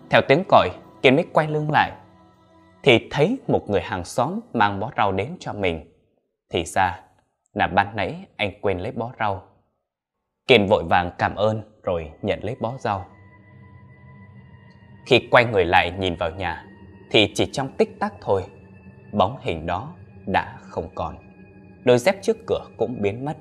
[0.09, 0.69] Theo tiếng gọi,
[1.01, 1.91] Kiên mới quay lưng lại.
[2.83, 5.91] Thì thấy một người hàng xóm mang bó rau đến cho mình.
[6.49, 6.99] Thì ra
[7.53, 9.43] là ban nãy anh quên lấy bó rau.
[10.47, 13.05] Kiên vội vàng cảm ơn rồi nhận lấy bó rau.
[15.05, 16.65] Khi quay người lại nhìn vào nhà
[17.11, 18.43] thì chỉ trong tích tắc thôi,
[19.11, 19.93] bóng hình đó
[20.25, 21.17] đã không còn.
[21.83, 23.37] Đôi dép trước cửa cũng biến mất.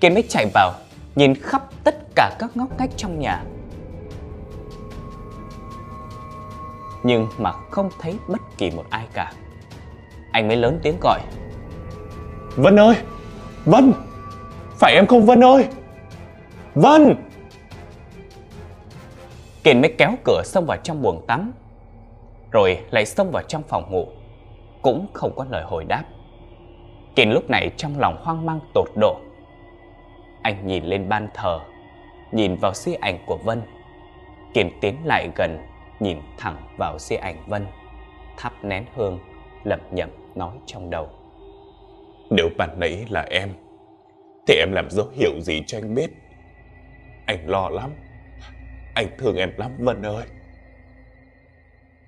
[0.00, 0.72] Kiên mới chạy vào,
[1.14, 3.44] nhìn khắp tất cả các ngóc ngách trong nhà.
[7.02, 9.32] Nhưng mà không thấy bất kỳ một ai cả.
[10.32, 11.20] Anh mới lớn tiếng gọi.
[12.56, 12.96] Vân ơi!
[13.64, 13.92] Vân!
[14.78, 15.68] Phải em không, Vân ơi!
[16.74, 17.14] Vân!
[19.64, 21.52] Kiên mới kéo cửa xông vào trong buồng tắm,
[22.50, 24.06] Rồi lại xông vào trong phòng ngủ,
[24.82, 26.04] Cũng không có lời hồi đáp
[27.14, 29.16] Kiên lúc này trong lòng hoang mang tột độ
[30.42, 31.60] Anh nhìn lên ban thờ,
[32.32, 33.62] Nhìn vào di ảnh của Vân
[34.54, 35.58] Kiên tiến lại gần,
[36.00, 37.66] Nhìn thẳng vào di ảnh Vân,
[38.36, 39.18] Thắp nén hương,
[39.64, 41.08] Lẩm nhẩm nói trong đầu
[42.30, 43.48] nếu bạn nãy là em
[44.46, 46.10] Thì em làm dấu hiệu gì cho anh biết
[47.26, 47.90] Anh lo lắm
[48.96, 50.26] anh thương em lắm Vân ơi.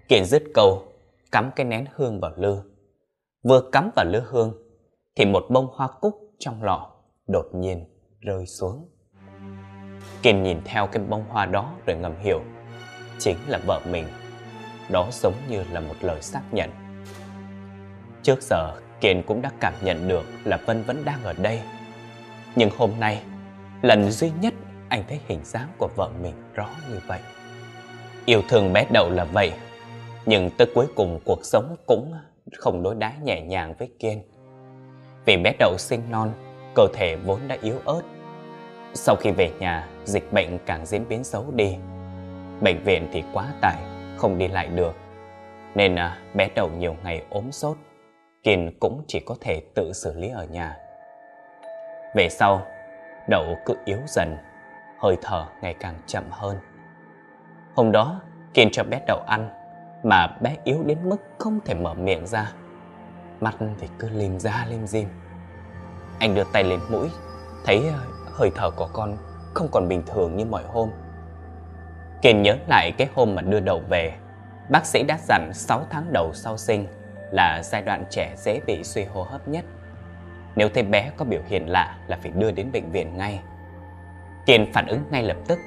[0.09, 0.83] Kiên dứt câu,
[1.33, 2.63] cắm cái nén hương vào lư.
[3.43, 4.55] Vừa cắm vào lư hương,
[5.17, 6.91] thì một bông hoa cúc trong lọ
[7.27, 7.85] đột nhiên
[8.21, 8.89] rơi xuống.
[10.23, 12.41] Kiên nhìn theo cái bông hoa đó rồi ngầm hiểu,
[13.19, 14.05] chính là vợ mình.
[14.91, 16.71] Đó giống như là một lời xác nhận.
[18.23, 21.61] Trước giờ, Kiên cũng đã cảm nhận được là Vân vẫn đang ở đây.
[22.57, 23.23] Nhưng hôm nay,
[23.83, 24.55] lần duy nhất
[24.89, 27.21] anh thấy hình dáng của vợ mình rõ như vậy.
[28.25, 29.53] Yêu thương bé Đậu là vậy,
[30.27, 32.13] nhưng tới cuối cùng cuộc sống cũng
[32.57, 34.23] không đối đãi nhẹ nhàng với Kiên.
[35.25, 36.33] Vì bé Đậu sinh non,
[36.75, 38.03] cơ thể vốn đã yếu ớt.
[38.95, 41.77] Sau khi về nhà, dịch bệnh càng diễn biến xấu đi.
[42.61, 43.77] Bệnh viện thì quá tải,
[44.17, 44.95] không đi lại được.
[45.75, 47.77] Nên à, bé đậu nhiều ngày ốm sốt,
[48.49, 50.77] Kiên cũng chỉ có thể tự xử lý ở nhà.
[52.15, 52.67] Về sau,
[53.29, 54.37] đậu cứ yếu dần,
[54.99, 56.57] hơi thở ngày càng chậm hơn.
[57.77, 58.21] Hôm đó,
[58.55, 59.51] Kiên cho bé đậu ăn,
[60.03, 62.53] mà bé yếu đến mức không thể mở miệng ra.
[63.41, 65.09] Mắt thì cứ lim ra lim dim.
[66.19, 67.11] Anh đưa tay lên mũi,
[67.65, 68.01] thấy ờ,
[68.33, 69.17] hơi thở của con
[69.55, 70.91] không còn bình thường như mọi hôm.
[72.23, 74.13] Kiên nhớ lại cái hôm mà đưa đậu về,
[74.71, 76.87] bác sĩ đã dặn 6 tháng đầu sau sinh
[77.31, 79.65] là giai đoạn trẻ dễ bị suy hô hấp nhất.
[80.57, 83.41] Nếu thấy bé có biểu hiện lạ là phải đưa đến bệnh viện ngay.
[84.47, 85.59] Kiên phản ứng ngay lập tức,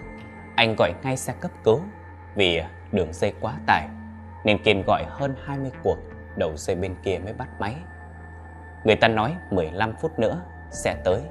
[0.56, 1.82] anh gọi ngay xe cấp cứu
[2.36, 3.88] vì à, đường dây quá tải
[4.43, 5.97] nên Kiên gọi hơn 20 cuộc,
[6.36, 7.76] đầu dây bên kia mới bắt máy.
[8.84, 11.21] Người ta nói 15 phút nữa sẽ tới.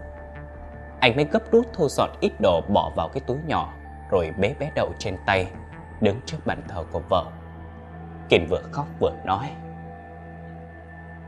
[1.00, 3.72] Anh mới gấp rút thu dọn ít đồ bỏ vào cái túi nhỏ
[4.10, 5.46] rồi bế bé đậu trên tay,
[6.00, 7.24] đứng trước bàn thờ của vợ.
[8.28, 9.50] Kiên vừa khóc vừa nói.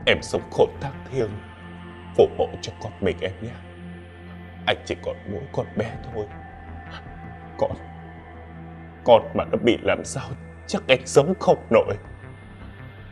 [0.05, 1.29] Em sống khổ thác thiêng,
[2.17, 3.53] phù hộ cho con mình em nhé.
[4.65, 6.25] Anh chỉ còn mỗi con bé thôi.
[7.57, 7.71] Con,
[9.05, 10.25] con mà nó bị làm sao
[10.67, 11.95] chắc anh sống không nổi.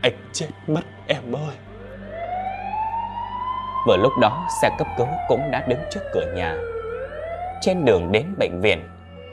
[0.02, 1.56] Anh chết mất em ơi.
[3.86, 6.56] Vừa lúc đó xe cấp cứu cũng đã đứng trước cửa nhà
[7.60, 8.88] Trên đường đến bệnh viện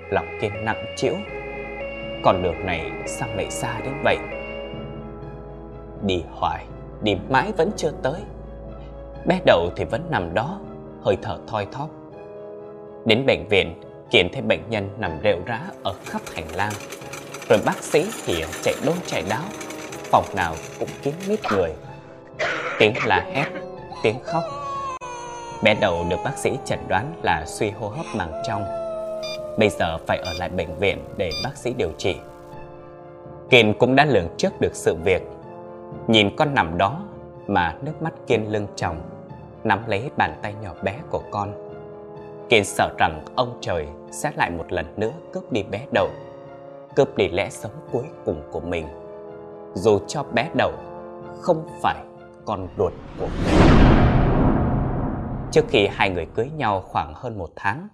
[0.09, 1.13] Lòng kiên nặng chịu
[2.23, 4.17] Con đường này sao lại xa đến vậy
[6.01, 6.65] Đi hoài
[7.01, 8.21] Đi mãi vẫn chưa tới
[9.25, 10.59] Bé đầu thì vẫn nằm đó,
[11.01, 11.89] Hơi thở thoi thóp
[13.05, 13.81] Đến bệnh viện
[14.11, 16.73] Kiên thấy bệnh nhân nằm rệu rã ở khắp hành lang
[17.49, 19.43] Rồi bác sĩ thì chạy đôn chạy đáo,
[19.89, 21.71] Phòng nào cũng kín mít người
[22.79, 23.45] Tiếng la hét,
[24.03, 24.43] tiếng khóc.
[25.63, 28.63] Bé đầu được bác sĩ chẩn đoán là suy hô hấp màng trong.
[29.57, 32.15] Bây giờ phải ở lại bệnh viện để bác sĩ điều trị.
[33.49, 35.21] Kiên cũng đã lường trước được sự việc.
[36.07, 37.05] Nhìn con nằm đó
[37.47, 39.01] mà nước mắt Kiên lưng chồng
[39.63, 41.53] nắm lấy bàn tay nhỏ bé của con.
[42.49, 46.09] Kiên sợ rằng ông trời sẽ lại một lần nữa cướp đi bé đầu,
[46.95, 48.87] cướp đi lẽ sống cuối cùng của mình.
[49.73, 50.71] Dù cho bé đầu
[51.41, 52.03] không phải
[52.45, 53.55] con ruột của mình.
[55.51, 57.87] Trước khi hai người cưới nhau khoảng hơn một tháng,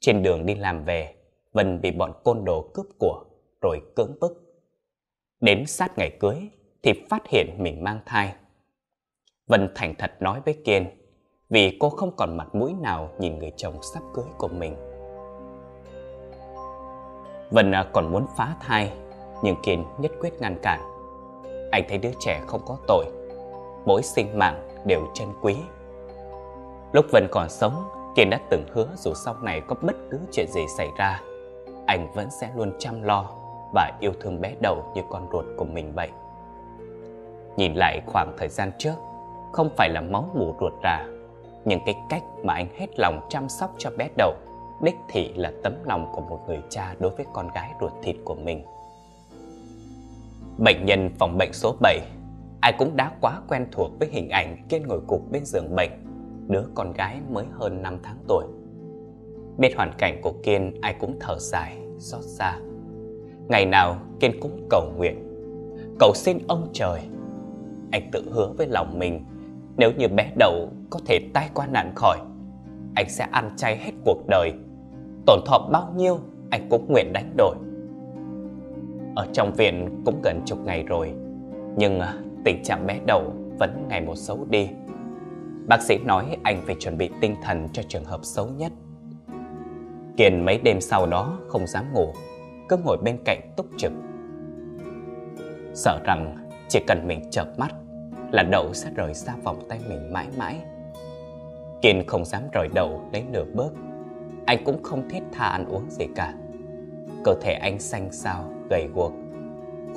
[0.00, 1.14] trên đường đi làm về,
[1.52, 3.24] Vân bị bọn côn đồ cướp của
[3.62, 4.32] rồi cưỡng bức.
[5.40, 6.50] Đến sát ngày cưới
[6.84, 8.34] thì phát hiện mình mang thai.
[9.46, 10.86] Vân thành thật nói với Kiên
[11.50, 14.76] vì cô không còn mặt mũi nào nhìn người chồng sắp cưới của mình.
[17.50, 18.92] Vân à, còn muốn phá thai
[19.42, 20.80] nhưng Kiên nhất quyết ngăn cản.
[21.72, 23.04] Anh thấy đứa trẻ không có tội,
[23.86, 25.56] mỗi sinh mạng đều chân quý
[26.92, 27.84] Lúc Vân còn sống,
[28.16, 31.20] Kiên đã từng hứa dù sau này có bất cứ chuyện gì xảy ra,
[31.86, 33.30] anh vẫn sẽ luôn chăm lo
[33.74, 36.10] và yêu thương bé đầu như con ruột của mình vậy.
[37.56, 38.94] Nhìn lại khoảng thời gian trước,
[39.52, 41.06] không phải là máu mù ruột rà,
[41.64, 44.34] nhưng cái cách mà anh hết lòng chăm sóc cho bé đầu
[44.82, 48.16] đích thị là tấm lòng của một người cha đối với con gái ruột thịt
[48.24, 48.64] của mình.
[50.58, 52.00] Bệnh nhân phòng bệnh số 7
[52.60, 55.90] Ai cũng đã quá quen thuộc với hình ảnh Kiên ngồi cục bên giường bệnh
[56.48, 58.44] đứa con gái mới hơn 5 tháng tuổi.
[59.58, 62.58] Biết hoàn cảnh của Kiên ai cũng thở dài, xót xa.
[63.48, 65.28] Ngày nào Kiên cũng cầu nguyện,
[65.98, 67.00] cầu xin ông trời.
[67.94, 69.24] Anh tự hứa với lòng mình,
[69.76, 72.18] nếu như bé đầu có thể tai qua nạn khỏi,
[72.96, 74.52] anh sẽ ăn chay hết cuộc đời.
[75.26, 76.18] Tổn thọ bao nhiêu
[76.50, 77.56] anh cũng nguyện đánh đổi.
[79.16, 81.14] Ở trong viện cũng gần chục ngày rồi,
[81.76, 84.68] nhưng à, tình trạng bé đầu vẫn ngày một xấu đi.
[85.68, 88.72] Bác sĩ nói anh phải chuẩn bị tinh thần cho trường hợp xấu nhất.
[90.16, 92.12] Kiên mấy đêm sau đó không dám ngủ,
[92.68, 93.92] cứ ngồi bên cạnh túc trực.
[95.74, 96.36] Sợ rằng
[96.68, 97.74] chỉ cần mình chợp mắt
[98.34, 100.60] là đậu sẽ rời xa vòng tay mình mãi mãi.
[101.82, 103.72] Kiên không dám rời đậu lấy nửa bước.
[104.46, 106.34] Anh cũng không thiết tha ăn uống gì cả.
[107.24, 109.12] Cơ thể anh xanh xao, gầy guộc.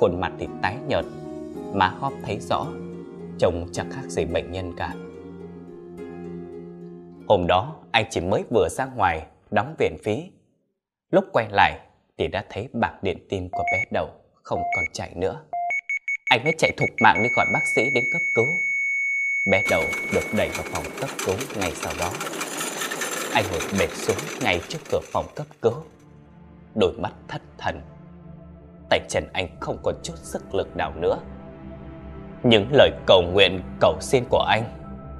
[0.00, 1.04] Khuôn mặt thì tái nhợt,
[1.74, 2.66] má hóp thấy rõ,
[3.38, 4.94] trông chẳng khác gì bệnh nhân cả.
[7.28, 10.30] Hôm đó anh chỉ mới vừa ra ngoài đóng viện phí.
[11.10, 11.78] Lúc quay lại
[12.18, 14.08] thì đã thấy bảng điện tim của bé đầu
[14.42, 15.40] không còn chạy nữa.
[16.28, 18.60] Anh mới chạy thục mạng đi gọi bác sĩ đến cấp cứu.
[19.50, 19.82] Bé đầu
[20.14, 22.10] được đẩy vào phòng cấp cứu ngay sau đó.
[23.34, 25.72] Anh ngồi bệt xuống ngay trước cửa phòng cấp cứu.
[26.74, 27.80] Đôi mắt thất thần.
[28.90, 31.18] Tay chân anh không còn chút sức lực nào nữa.
[32.42, 34.64] Những lời cầu nguyện, cầu xin của anh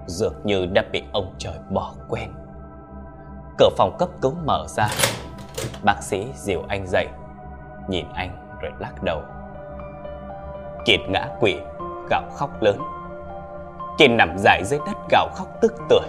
[0.06, 2.28] dường như đã bị ông trời bỏ quên.
[3.58, 4.88] Cửa phòng cấp cứu mở ra,
[5.82, 7.06] Bác sĩ dìu anh dậy
[7.88, 9.22] Nhìn anh rồi lắc đầu
[10.88, 11.56] Kiệt ngã quỵ,
[12.10, 12.78] Gào khóc lớn.
[13.98, 16.08] Kiên nằm dài dưới đất, gào khóc tức tưởi.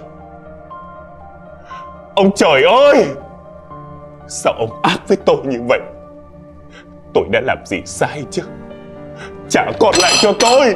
[2.16, 3.06] Ông trời ơi!
[4.28, 5.80] Sao ông ác với tôi như vậy?
[7.14, 8.42] Tôi đã làm gì sai chứ?
[9.50, 10.76] Trả con lại cho tôi!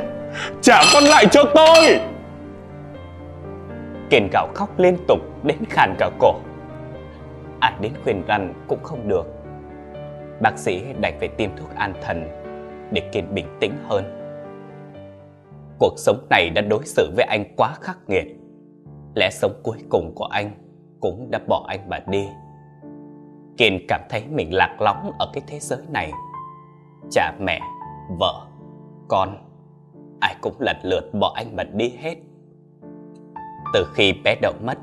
[0.61, 1.99] Trả con lại cho tôi!
[4.09, 6.35] Kiền gào khóc liên tục đến khàn cả cổ.
[7.59, 9.25] Ai đến khuyên răn cũng không được.
[10.41, 12.42] Bác sĩ đành phải tiêm thuốc an thần.
[12.93, 14.03] Để Kiên bình tĩnh hơn.
[15.79, 18.25] Cuộc sống này đã đối xử với anh quá khắc nghiệt.
[19.15, 20.51] Lẽ sống cuối cùng của anh
[20.99, 22.27] Cũng đã bỏ anh mà đi.
[23.57, 26.11] Kiên cảm thấy mình lạc lõng ở cái thế giới này.
[27.11, 27.59] Cha mẹ,
[28.19, 28.47] vợ,
[29.07, 29.37] con
[30.21, 32.15] Ai cũng lần lượt bỏ anh mà đi hết.
[33.73, 34.77] Từ khi bé đậu mất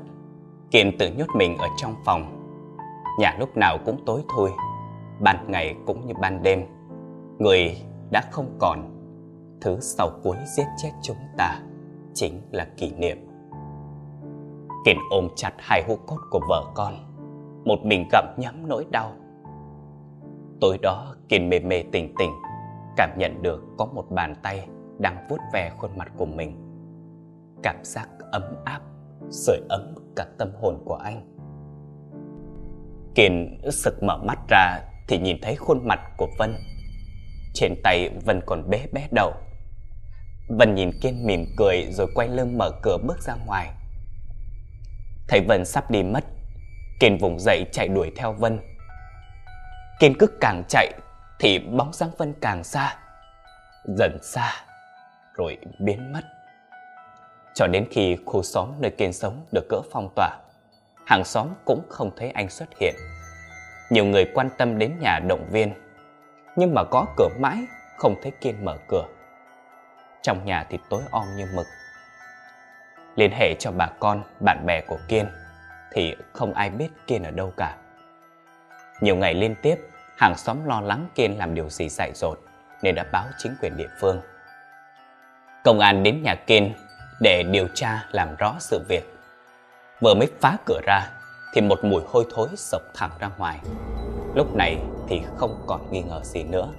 [0.71, 2.37] Kiên tự nhốt mình ở trong phòng.
[3.19, 4.49] Nhà lúc nào cũng tối thui
[5.19, 6.65] Ban ngày cũng như ban đêm.
[7.39, 7.77] Người
[8.11, 8.97] đã không còn.
[9.61, 11.59] Thứ sau cuối giết chết chúng ta
[12.13, 13.17] Chính là kỷ niệm.
[14.85, 16.93] Kiên ôm chặt hai hũ cốt của vợ con,
[17.65, 19.11] Một mình gặm nhắm nỗi đau.
[20.61, 22.31] Tối đó Kiên mê mê tỉnh tỉnh,
[22.97, 24.67] Cảm nhận được có một bàn tay
[24.99, 26.57] Đang vuốt ve khuôn mặt của mình.
[27.63, 28.81] Cảm giác ấm áp,
[29.29, 31.37] Sưởi ấm cả tâm hồn của anh.
[33.15, 36.55] Kiên sực mở mắt ra Thì nhìn thấy khuôn mặt của Vân
[37.53, 39.33] trên tay Vân còn bé bé đầu.
[40.47, 43.69] Vân nhìn Kiên mỉm cười Rồi quay lưng mở cửa bước ra ngoài.
[45.27, 46.23] Thấy Vân sắp đi mất
[46.99, 48.59] Kiên vùng dậy chạy đuổi theo Vân.
[49.99, 50.91] Kiên cứ càng chạy
[51.39, 52.97] Thì bóng dáng Vân càng xa
[53.97, 54.53] Dần xa
[55.33, 56.21] Rồi biến mất.
[57.55, 60.39] Cho đến khi khu xóm nơi Kiên sống được cỡ phong tỏa
[61.11, 62.95] hàng xóm cũng không thấy anh xuất hiện.
[63.89, 65.73] Nhiều người quan tâm đến nhà động viên,
[66.55, 67.65] nhưng mà có cửa mãi
[67.97, 69.05] không thấy Kiên mở cửa.
[70.21, 71.65] Trong nhà thì tối om như mực.
[73.15, 75.25] Liên hệ cho bà con, bạn bè của Kiên
[75.91, 77.77] thì không ai biết Kiên ở đâu cả.
[79.01, 79.75] Nhiều ngày liên tiếp,
[80.17, 82.39] hàng xóm lo lắng Kiên làm điều gì dại dột
[82.81, 84.21] nên đã báo chính quyền địa phương.
[85.63, 86.73] Công an đến nhà Kiên
[87.21, 89.03] để điều tra làm rõ sự việc.
[90.01, 91.07] Vừa mới phá cửa ra
[91.53, 93.59] Thì một mùi hôi thối sộc thẳng ra ngoài
[94.35, 94.77] Lúc này
[95.11, 96.73] thì không còn nghi ngờ gì nữa.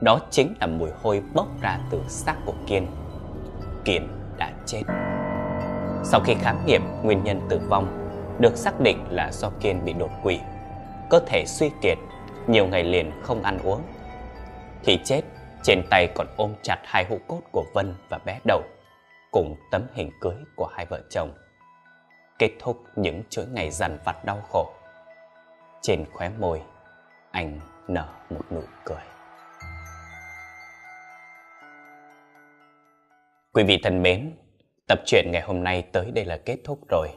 [0.00, 2.86] Đó chính là mùi hôi bốc ra từ xác của Kiên.
[3.84, 4.08] Kiên
[4.38, 4.82] đã chết.
[6.04, 9.92] Sau khi khám nghiệm nguyên nhân tử vong Được xác định là do Kiên bị
[9.92, 10.40] đột quỵ.
[11.10, 11.98] Cơ thể suy kiệt
[12.46, 13.82] Nhiều ngày liền không ăn uống.
[14.82, 15.20] Khi chết
[15.62, 18.62] trên tay còn ôm chặt hai hũ cốt của Vân và bé Đầu
[19.30, 21.32] Cùng tấm hình cưới của hai vợ chồng.
[22.38, 24.72] Kết thúc những chuỗi ngày dằn vặt đau khổ.
[25.82, 26.62] Trên khóe môi,
[27.34, 29.02] anh nở một nụ cười.
[33.52, 34.32] Quý vị thân mến,
[34.88, 37.08] tập truyện ngày hôm nay tới đây là kết thúc rồi.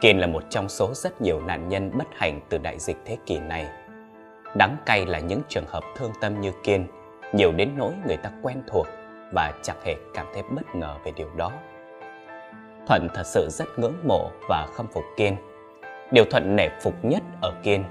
[0.00, 3.16] Kiên là một trong số rất nhiều nạn nhân bất hạnh từ đại dịch thế
[3.26, 3.66] kỷ này.
[4.56, 6.86] Đắng cay là những trường hợp thương tâm như Kiên,
[7.32, 8.86] nhiều đến nỗi người ta quen thuộc
[9.34, 11.52] và chẳng hề cảm thấy bất ngờ về điều đó.
[12.88, 15.36] Thuận thật sự rất ngưỡng mộ và khâm phục Kiên.
[16.12, 17.84] Điều Thuận nể phục nhất ở Kiên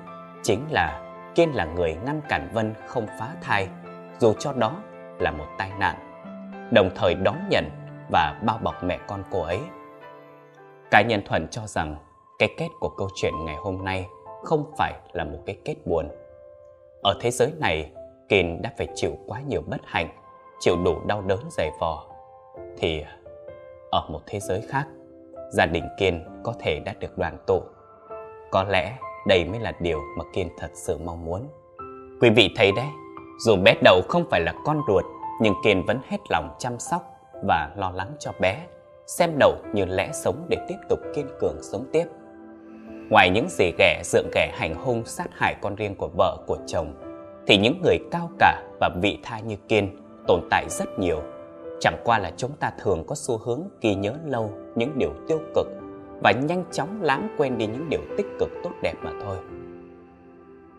[0.43, 3.67] chính là Kiên là người ngăn cản Vân không phá thai,
[4.19, 4.83] dù cho đó
[5.19, 5.95] là một tai nạn,
[6.71, 7.65] đồng thời đón nhận
[8.11, 9.59] và bao bọc mẹ con cô ấy.
[10.91, 11.95] Cá nhân Thuận cho rằng
[12.39, 14.07] cái kết của câu chuyện ngày hôm nay
[14.43, 16.09] không phải là một cái kết buồn.
[17.03, 17.91] Ở thế giới này,
[18.29, 20.09] Kiên đã phải chịu quá nhiều bất hạnh,
[20.59, 22.05] chịu đủ đau đớn dày vò,
[22.77, 23.05] thì
[23.91, 24.87] ở một thế giới khác,
[25.51, 27.61] gia đình Kiên có thể đã được đoàn tụ.
[28.51, 28.97] Có lẽ
[29.27, 31.47] đây mới là điều mà Kiên thật sự mong muốn.
[32.21, 32.87] Quý vị thấy đấy,
[33.45, 35.05] dù bé đầu không phải là con ruột,
[35.41, 37.01] nhưng Kiên vẫn hết lòng chăm sóc
[37.47, 38.67] và lo lắng cho bé,
[39.07, 42.05] xem đầu như lẽ sống để tiếp tục kiên cường sống tiếp.
[43.09, 46.57] Ngoài những gì ghẻ dượng ghẻ hành hung sát hại con riêng của vợ của
[46.67, 46.93] chồng,
[47.47, 49.97] thì những người cao cả và vị tha như Kiên
[50.27, 51.21] tồn tại rất nhiều
[51.81, 55.39] Chẳng qua là chúng ta thường có xu hướng ghi nhớ lâu những điều tiêu
[55.55, 55.67] cực
[56.23, 59.37] và nhanh chóng lãng quên đi những điều tích cực tốt đẹp mà thôi.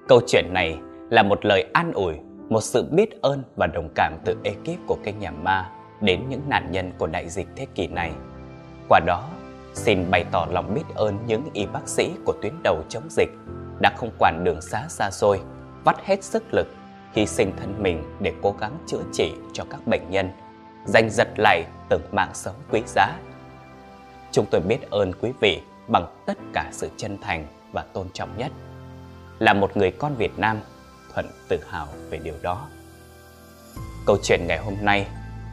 [0.08, 0.78] Câu chuyện này
[1.10, 2.14] là một lời an ủi,
[2.48, 5.70] một sự biết ơn và đồng cảm từ ekip của kênh nhà ma
[6.00, 8.12] đến những nạn nhân của đại dịch thế kỷ này.
[8.88, 9.28] Qua đó,
[9.74, 13.30] xin bày tỏ lòng biết ơn những y bác sĩ của tuyến đầu chống dịch
[13.80, 15.40] đã không quản đường xá xa xôi,
[15.84, 16.66] vắt hết sức lực,
[17.12, 20.30] hy sinh thân mình để cố gắng chữa trị cho các bệnh nhân
[20.84, 23.18] giành giật lại từng mạng sống quý giá.
[24.32, 28.38] Chúng tôi biết ơn quý vị bằng tất cả sự chân thành và tôn trọng
[28.38, 28.52] nhất.
[29.38, 30.60] là một người con Việt Nam,
[31.14, 32.68] Thuận tự hào về điều đó.
[34.06, 35.06] Câu chuyện ngày hôm nay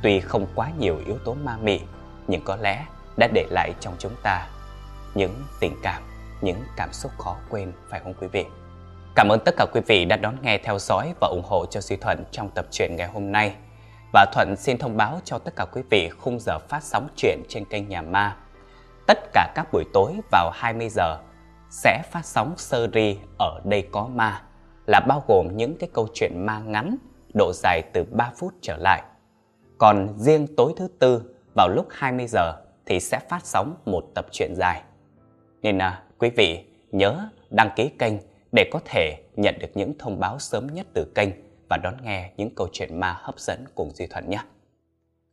[0.04, 1.80] tuy không quá nhiều yếu tố ma mị,
[2.28, 2.86] nhưng có lẽ
[3.18, 4.48] đã để lại trong chúng ta
[5.16, 6.04] những tình cảm,
[6.42, 8.46] những cảm xúc khó quên phải không quý vị?
[9.16, 11.82] Cảm ơn tất cả quý vị đã đón nghe, theo dõi và ủng hộ cho
[11.82, 13.56] Duy Thuận trong tập truyện ngày hôm nay.
[14.14, 17.40] Và Thuận xin thông báo cho tất cả quý vị khung giờ phát sóng truyện
[17.50, 18.36] trên kênh Nhà Ma.
[19.10, 21.18] Tất cả các buổi tối vào 20 giờ
[21.70, 24.42] sẽ phát sóng series Ở đây có ma
[24.86, 26.96] là bao gồm những cái câu chuyện ma ngắn
[27.34, 29.04] độ dài từ 3 phút trở lại.
[29.78, 32.54] Còn riêng tối thứ tư vào lúc 20 giờ
[32.86, 34.82] thì sẽ phát sóng một tập truyện dài.
[35.62, 38.14] Nên à, quý vị nhớ đăng ký kênh
[38.52, 41.30] để có thể nhận được những thông báo sớm nhất từ kênh
[41.70, 44.40] và đón nghe những câu chuyện ma hấp dẫn cùng Duy Thuận nhé.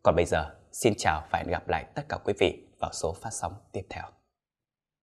[0.02, 3.12] Còn bây giờ, xin chào và hẹn gặp lại tất cả quý vị vào số
[3.12, 4.04] phát sóng tiếp theo.